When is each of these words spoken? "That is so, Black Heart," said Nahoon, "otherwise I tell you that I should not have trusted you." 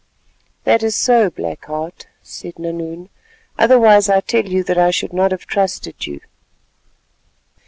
"That 0.63 0.81
is 0.81 0.95
so, 0.95 1.29
Black 1.29 1.65
Heart," 1.65 2.07
said 2.23 2.55
Nahoon, 2.57 3.09
"otherwise 3.59 4.09
I 4.09 4.21
tell 4.21 4.47
you 4.49 4.63
that 4.63 4.79
I 4.79 4.89
should 4.89 5.13
not 5.13 5.29
have 5.29 5.45
trusted 5.45 6.07
you." 6.07 6.21